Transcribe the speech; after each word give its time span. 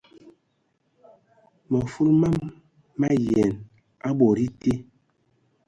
Mə 1.69 1.77
fulu 1.91 2.11
mam 2.21 2.35
ma 2.99 3.07
yian 3.25 3.53
a 4.07 4.09
bod 4.17 4.37
été. 4.45 4.71